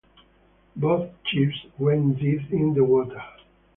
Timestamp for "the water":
2.73-3.23